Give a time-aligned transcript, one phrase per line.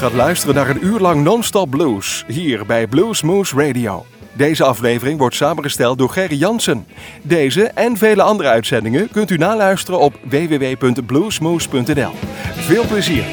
[0.00, 4.06] gaat luisteren naar een uur lang non-stop blues hier bij Blues Moose Radio.
[4.32, 6.86] Deze aflevering wordt samengesteld door Gerry Jansen.
[7.22, 12.12] Deze en vele andere uitzendingen kunt u naluisteren op www.bluesmoose.nl.
[12.54, 13.24] Veel plezier!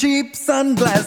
[0.00, 0.99] Cheap sunglasses.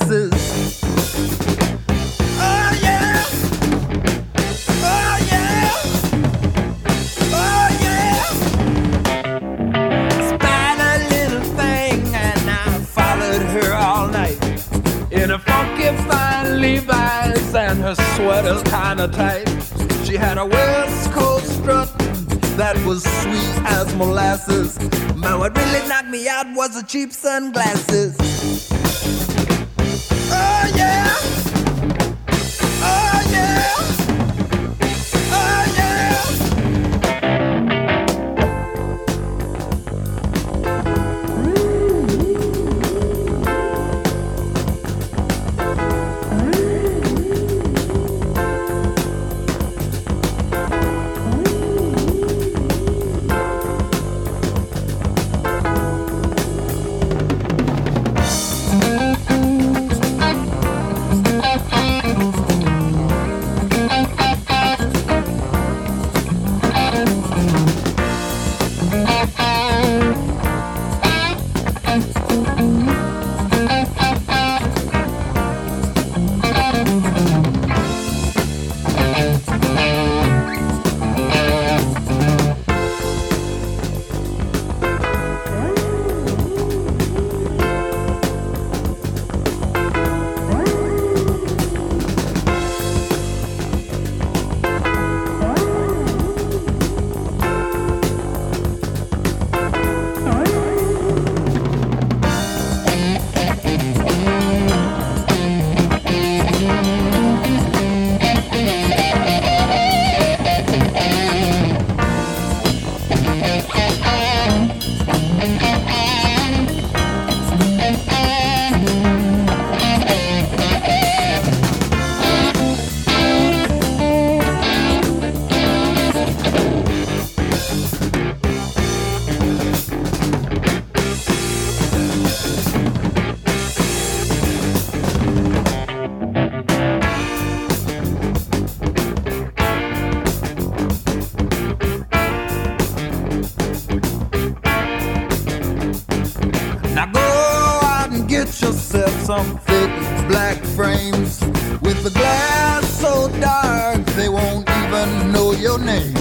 [148.94, 149.89] Some thick
[150.27, 151.42] black frames
[151.81, 156.15] with the glass so dark they won't even know your name.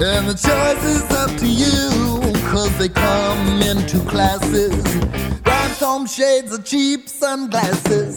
[0.00, 4.82] And the choice is up to you, cause they come in two classes.
[5.44, 8.16] Rhinestone shades or cheap sunglasses.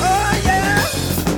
[0.00, 1.29] Oh yeah!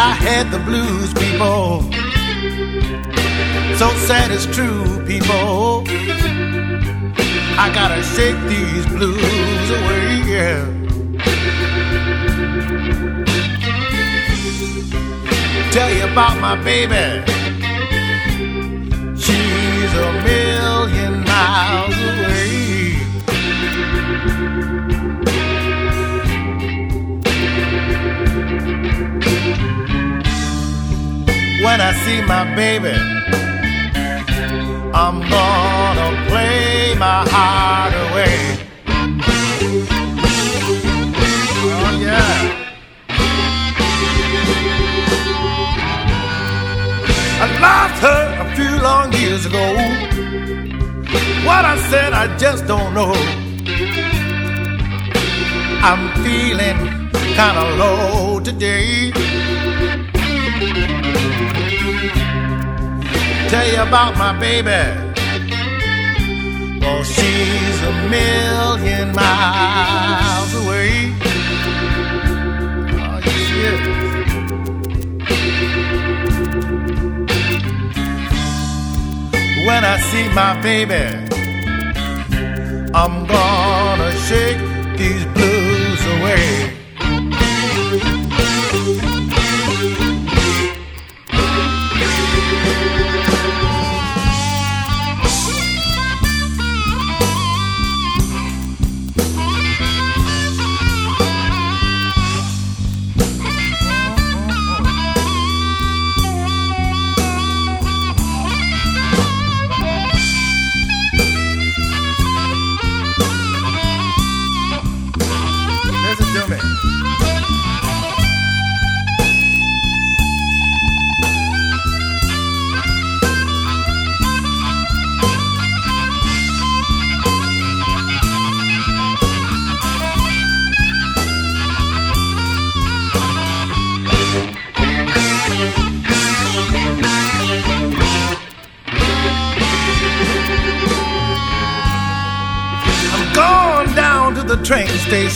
[0.00, 1.82] I had the blues, people.
[3.78, 5.82] So sad it's true, people.
[7.58, 10.62] I gotta shake these blues away, yeah.
[15.72, 17.24] Tell you about my baby.
[19.18, 22.38] She's a million miles away.
[31.62, 32.96] When I see my baby,
[34.94, 38.36] I'm gonna play my heart away.
[41.60, 42.38] Oh, yeah.
[47.42, 49.66] I lost her a few long years ago.
[51.44, 53.12] What I said, I just don't know.
[55.82, 59.12] I'm feeling kinda low today.
[63.50, 64.82] Tell you about my baby.
[66.82, 71.12] Oh, she's a million miles away.
[73.04, 73.98] Oh, yes, she is.
[79.68, 81.04] when I see my baby.
[82.94, 84.58] I'm gonna shake
[84.96, 86.77] these blues away.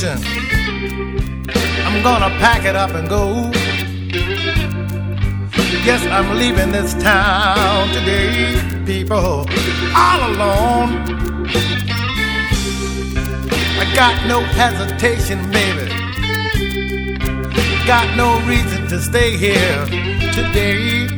[0.05, 3.51] I'm gonna pack it up and go.
[5.85, 9.47] Yes, I'm leaving this town today, people,
[9.95, 11.05] all alone.
[13.79, 15.89] I got no hesitation, baby.
[17.87, 19.87] Got no reason to stay here
[20.33, 21.09] today.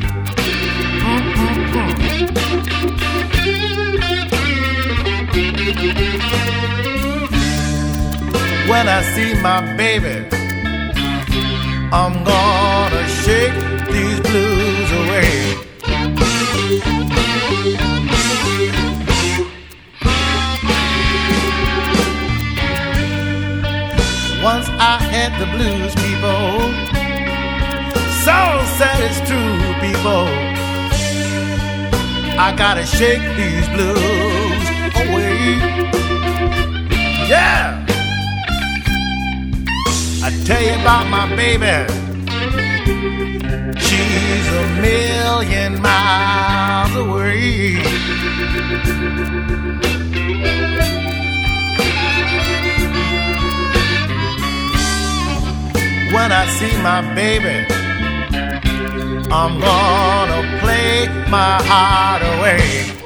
[8.69, 10.27] When I see my baby.
[11.93, 13.55] I'm gonna shake
[13.93, 15.55] these blues away.
[24.43, 26.73] Once I had the blues, people.
[28.25, 28.39] So
[28.79, 30.27] sad it's true, people.
[32.39, 34.65] I gotta shake these blues
[34.97, 35.59] away.
[37.29, 37.84] Yeah!
[40.45, 41.89] Tell you about my baby.
[43.81, 47.77] She's a million miles away.
[56.13, 57.65] When I see my baby,
[59.33, 63.04] I'm gonna play my heart away.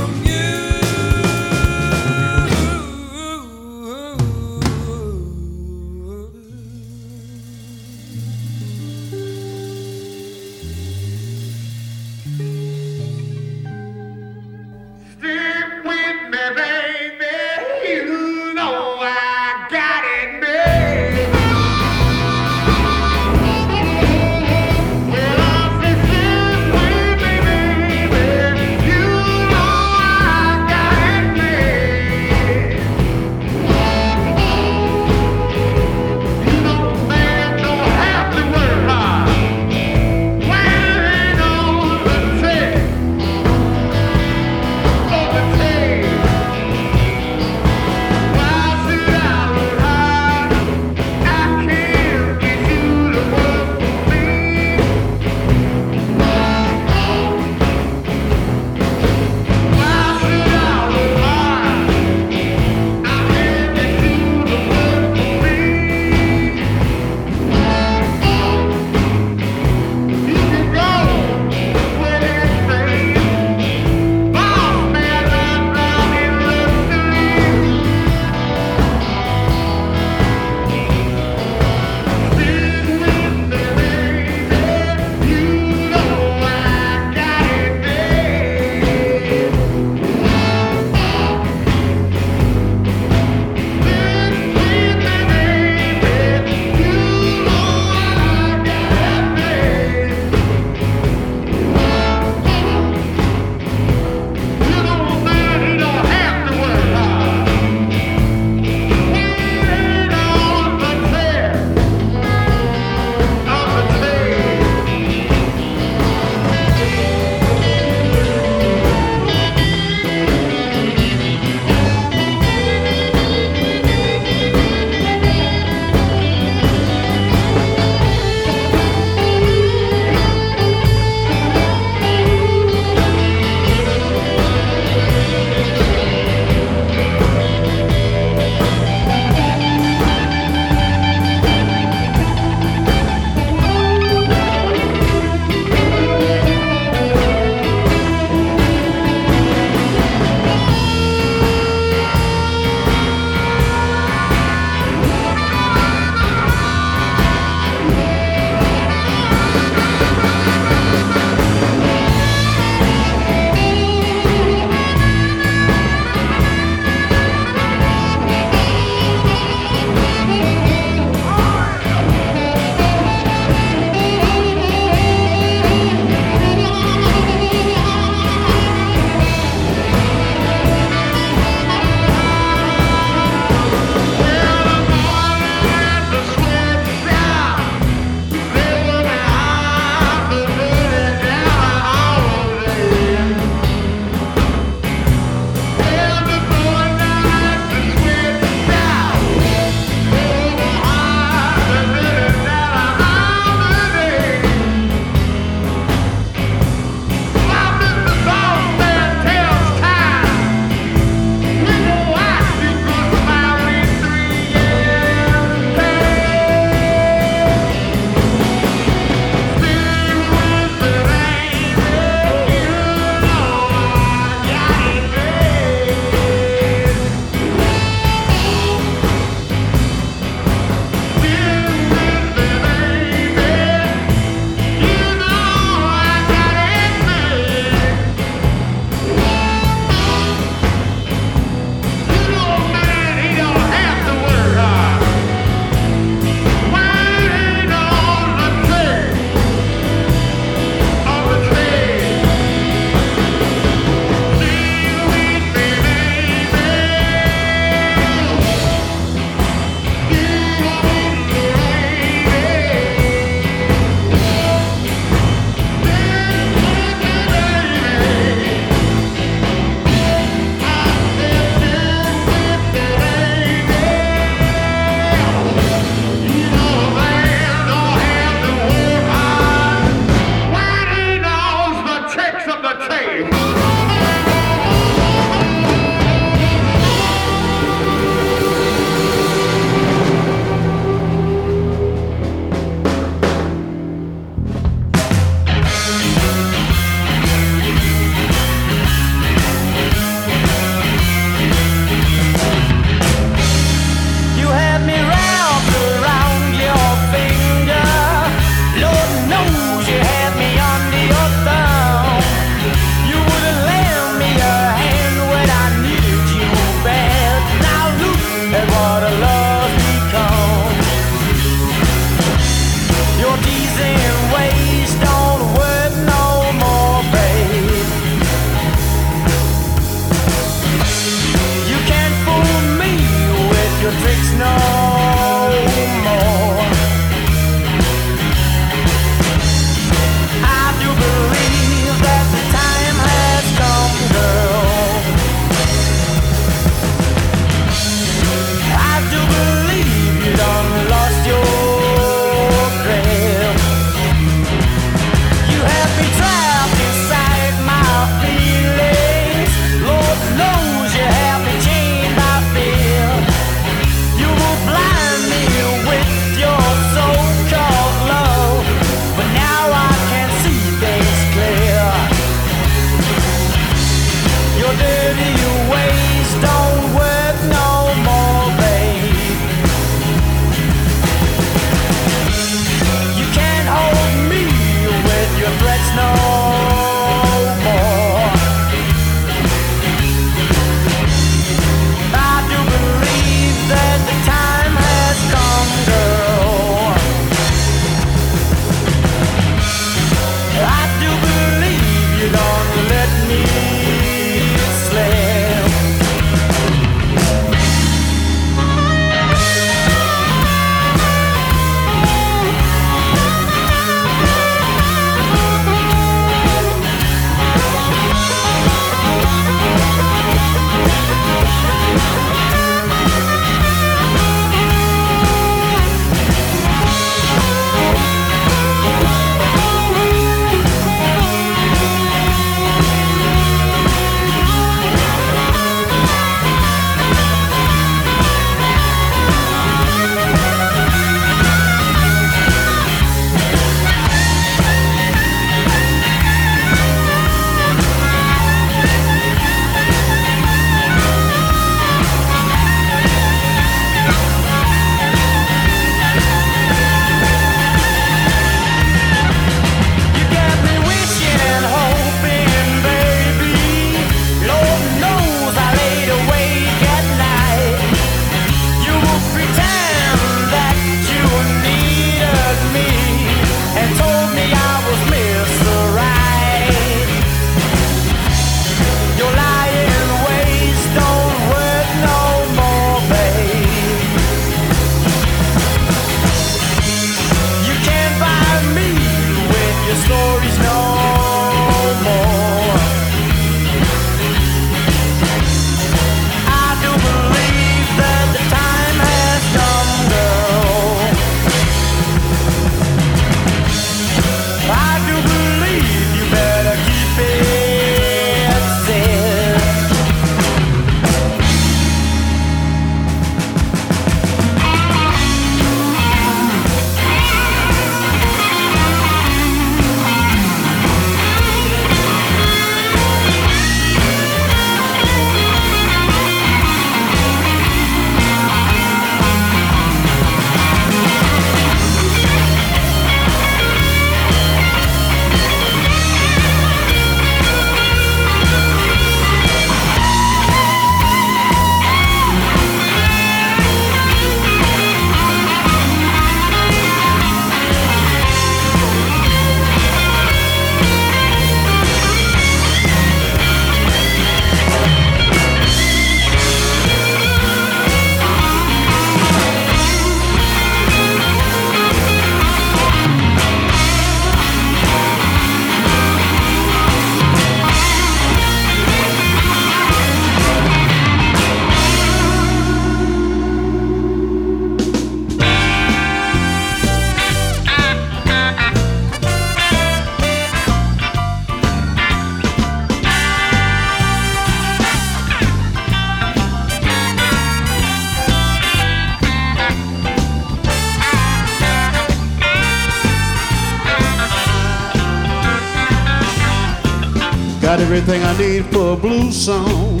[597.96, 600.00] Everything I need for a blues song,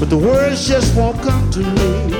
[0.00, 2.10] but the words just won't come to me.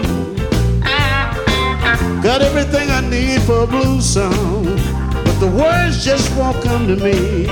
[2.22, 4.64] Got everything I need for a blues song,
[5.24, 7.46] but the words just won't come to me.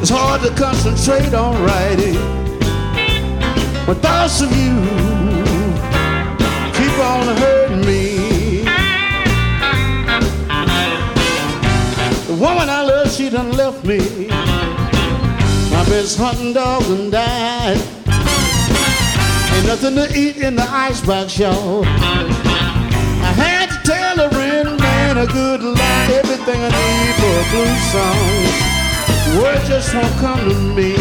[0.00, 2.16] It's hard to concentrate on writing
[3.86, 4.74] when thoughts of you
[6.74, 8.64] keep on hurting me.
[12.26, 14.51] The woman I love, she done left me.
[15.92, 17.76] Best hunting dog and died.
[19.52, 21.84] Ain't Nothing to eat in the icebox, y'all.
[21.84, 27.46] I had to tell a rent man a good lie, everything I need for a
[27.52, 28.32] blues song.
[29.36, 30.96] Words just won't come to me.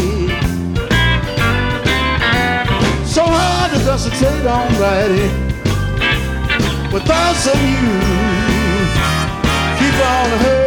[3.08, 5.32] So hard to concentrate on writing
[6.92, 7.80] with thoughts of you
[9.80, 10.61] keep on hurting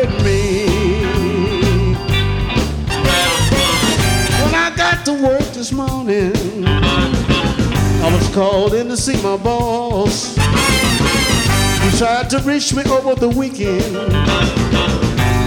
[5.23, 6.33] work this morning,
[6.67, 10.35] I was called in to see my boss.
[10.37, 13.95] He tried to reach me over the weekend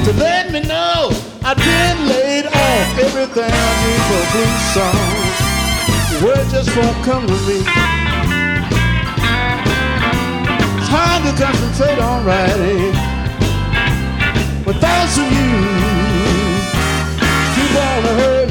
[0.05, 1.11] to let me know
[1.43, 2.99] I'd been laid off.
[2.99, 5.07] Everything I need for a blues song,
[6.23, 7.59] word just won't come to me.
[10.79, 12.93] It's hard to concentrate on writing
[14.65, 15.87] without some you
[17.55, 18.46] keep on hurting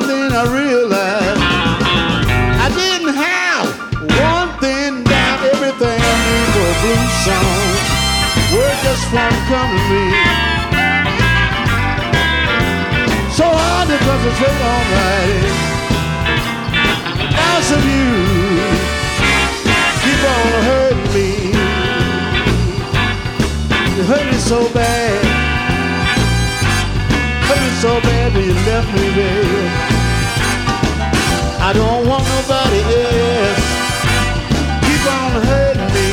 [0.00, 1.42] and then I realized
[2.62, 3.66] I didn't have
[4.30, 7.58] one thing down, everything I need for a blues song.
[8.54, 10.04] Word just won't come to me.
[13.38, 15.56] So hard to concentrate on writing.
[17.34, 18.08] Thoughts of you
[20.04, 21.30] keep on hurting me.
[23.96, 25.27] You hurt me so bad.
[27.80, 29.70] So bad when you left me, baby.
[31.62, 33.66] I don't want nobody else.
[34.82, 36.10] Keep on hurting me.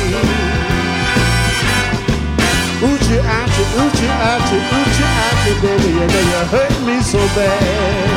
[2.86, 5.90] Oochie, ouchie, oochie, ouchie, oochie, ouchie, baby.
[5.90, 8.14] You know you hurt me so bad.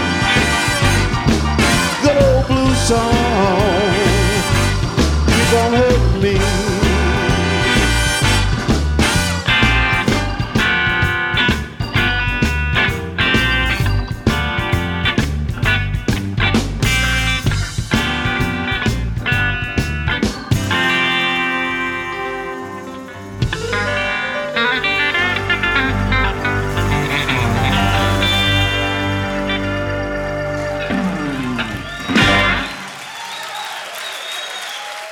[2.03, 3.93] Good old blue song.
[5.25, 6.68] Keep on hurting me.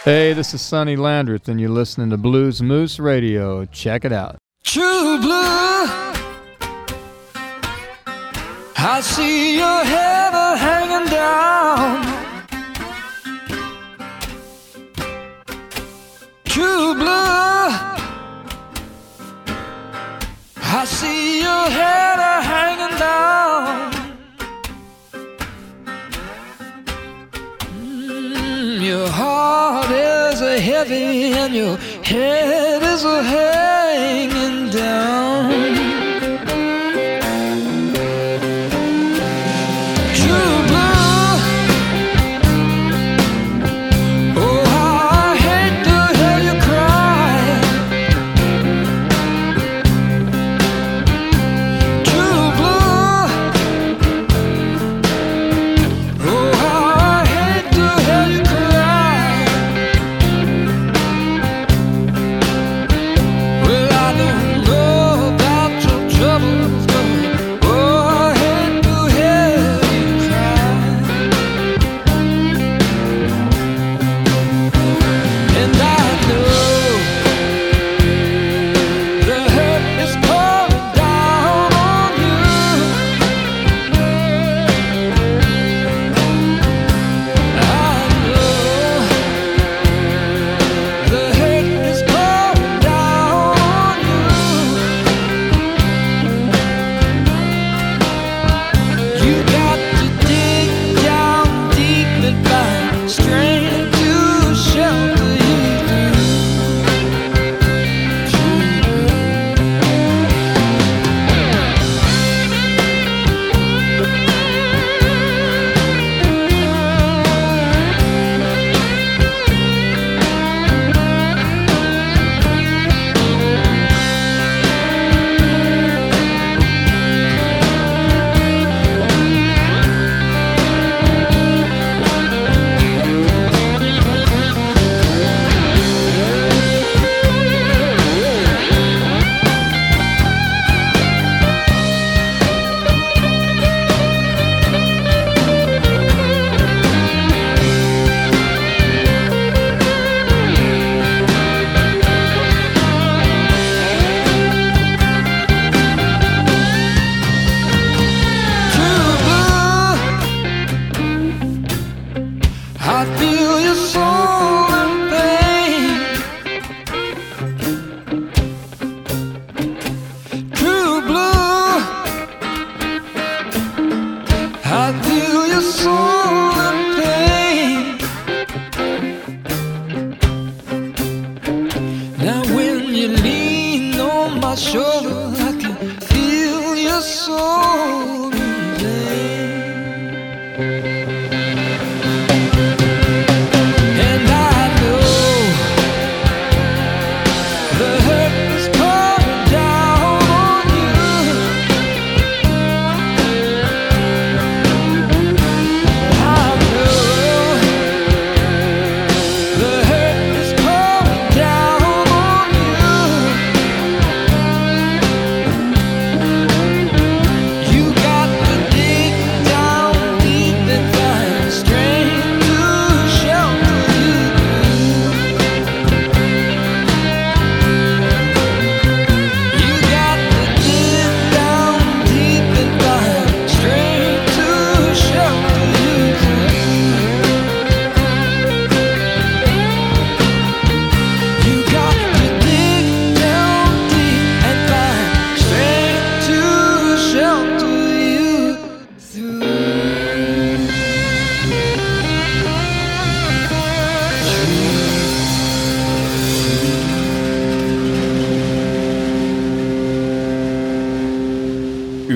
[0.07, 3.65] Hey, this is Sonny Landreth, and you're listening to Blues Moose Radio.
[3.65, 4.37] Check it out.
[4.63, 5.33] True blue.
[8.77, 12.05] I see your head hanging down.
[16.45, 17.67] True blue.
[20.63, 23.96] I see your head hanging down.
[28.87, 35.26] Your heart is a heavy and your head is a hanging down.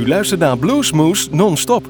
[0.07, 1.89] Luistert naar Bluesmoose non-stop.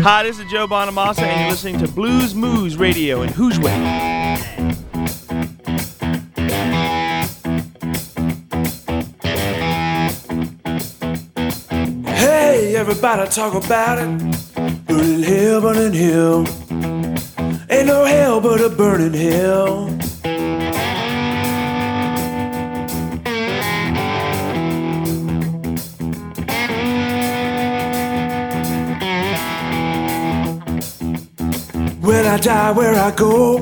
[0.00, 0.48] Mm.
[0.48, 3.68] Joe Bonamassa, and you're listening to Bluesmoose Radio in Hoosier.
[12.06, 14.86] Hey, everybody talk about it.
[14.86, 16.46] Burning hell, burning hell.
[17.68, 19.99] Ain't no hell but a burning hell.
[32.30, 33.58] I die, where I go,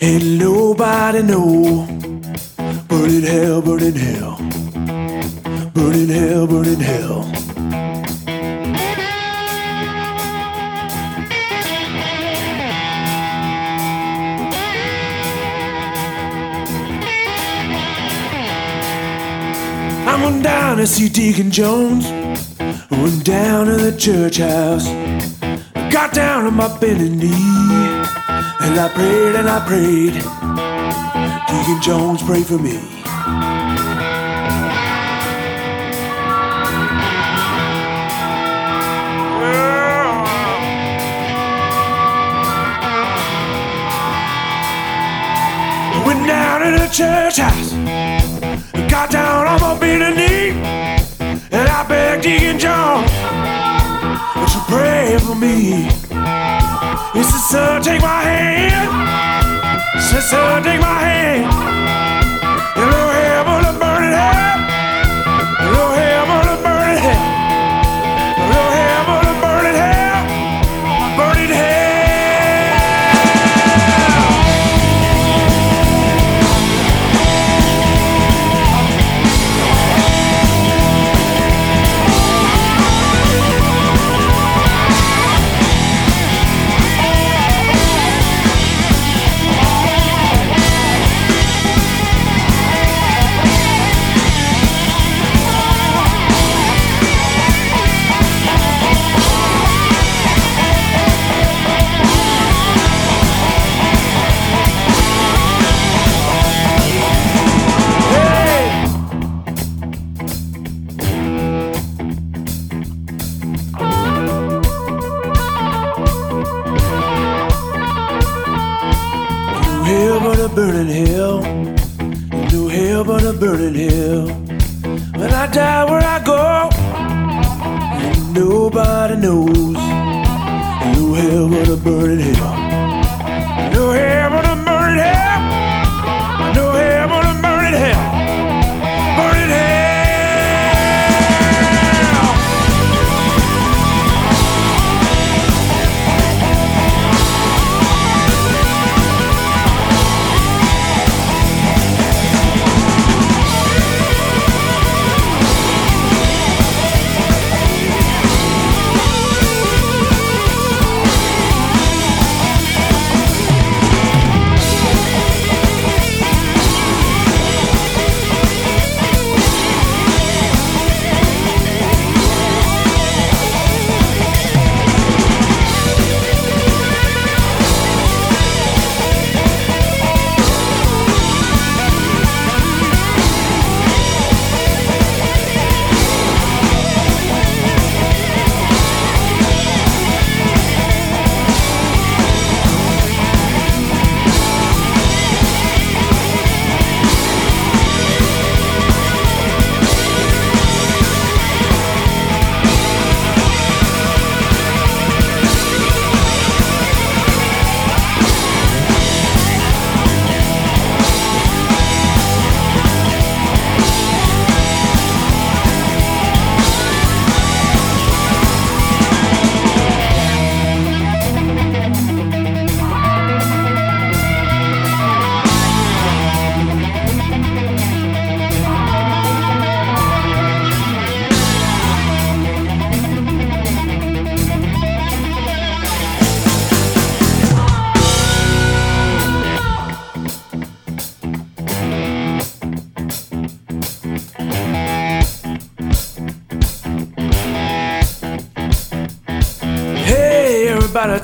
[0.00, 1.86] ain't nobody know.
[2.88, 4.36] Burning hell, burning hell,
[5.72, 7.30] burning hell, burning hell.
[20.08, 22.04] I went down to see Deacon Jones,
[22.90, 24.88] went down to the church house
[26.00, 27.32] got down on my bended knee
[28.64, 30.14] and I prayed and I prayed.
[31.48, 32.78] Deacon Jones, pray for me.
[46.06, 47.72] Went down to the church house,
[48.88, 50.50] got down on my bended knee,
[51.50, 53.37] and I begged Deacon Jones
[54.38, 55.88] would you pray for me?
[57.14, 58.90] He said, Sir, take my hand.
[59.94, 61.46] He said, Sir, take my hand.
[62.78, 64.56] Hello, heaven, a burning hell.
[65.62, 66.17] Hello, heaven.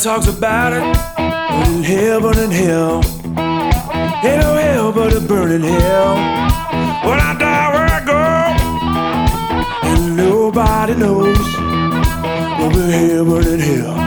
[0.04, 0.82] Talks about it.
[1.16, 2.96] Burning hell, burning hell.
[4.22, 6.16] Ain't no hell but a burning hell.
[7.08, 8.20] When I die, where I go,
[9.88, 11.38] and nobody knows.
[12.58, 14.03] Burning hell, burning hell.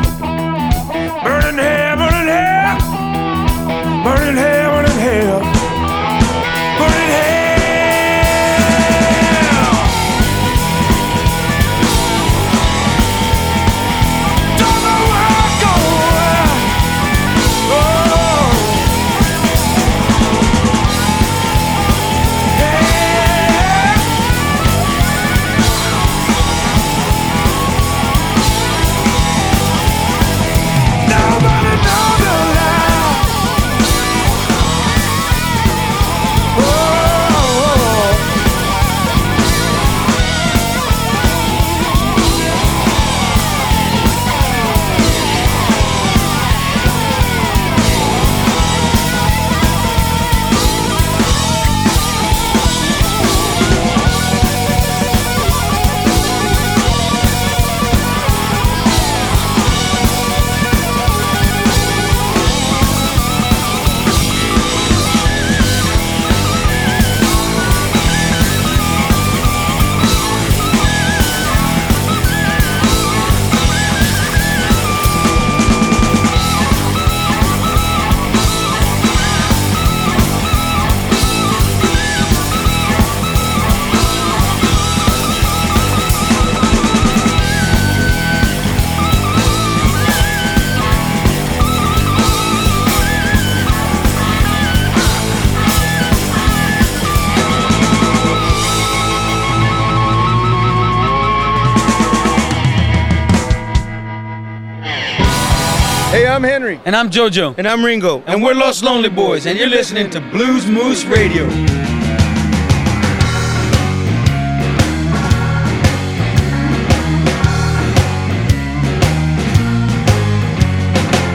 [107.08, 107.58] I'm JoJo.
[107.58, 108.22] And I'm Ringo.
[108.28, 109.46] And we're Los Lonely Boys.
[109.46, 111.48] And you're listening to Bluesmoose Radio.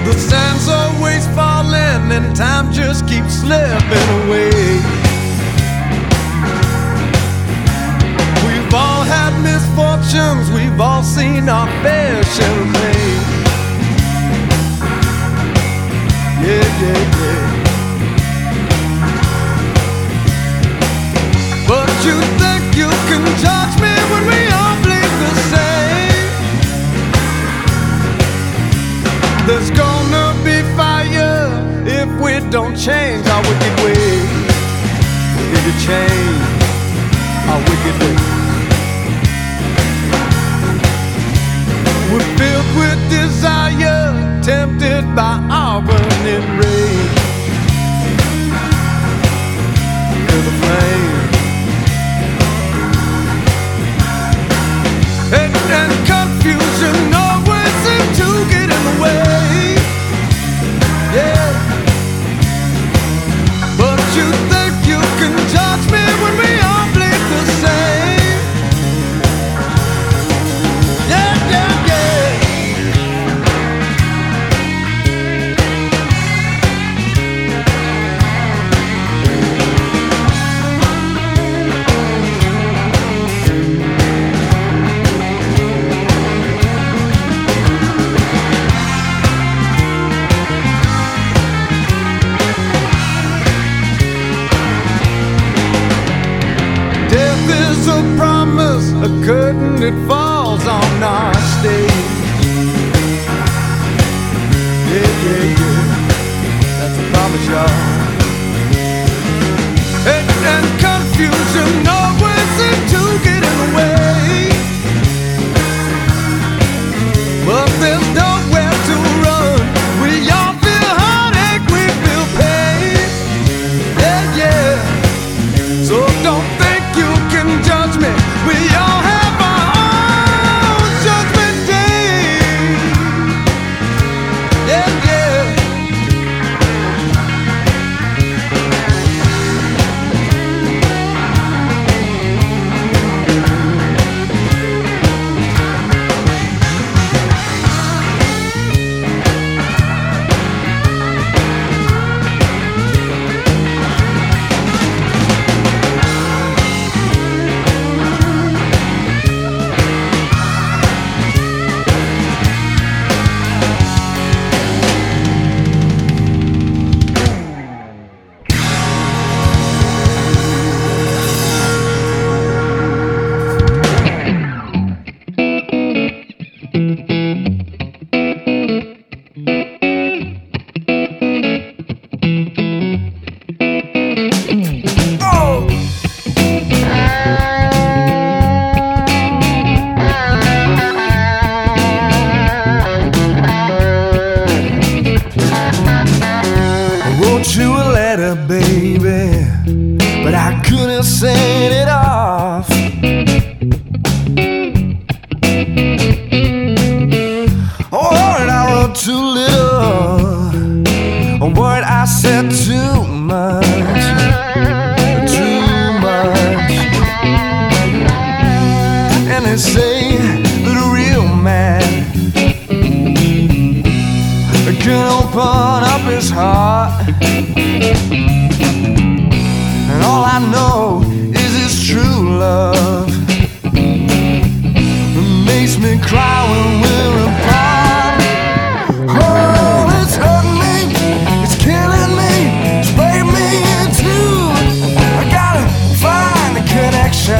[0.04, 4.50] The sand's always falling and time just keeps slipping away.
[8.44, 13.31] We've all had misfortunes, we've all seen our fair share of pain.
[21.68, 26.30] But you think you can judge me when we all bleed the same?
[29.46, 31.46] There's gonna be fire
[31.86, 34.28] if we don't change our wicked ways.
[35.52, 36.42] Did you change
[37.50, 38.42] our wicked ways?
[42.10, 45.80] We're filled with desire, tempted by our
[46.24, 46.62] rage.
[46.62, 46.81] Feel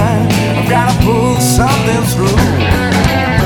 [0.03, 3.42] I've gotta pull something through.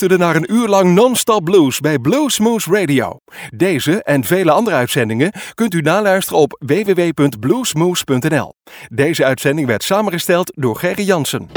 [0.00, 3.18] luisterde naar een uur lang non-stop blues bij Bluesmoose Radio.
[3.50, 8.54] Deze en vele andere uitzendingen kunt u naluisteren op www.bluesmoose.nl.
[8.88, 11.48] Deze uitzending werd samengesteld door Gerry Jansen.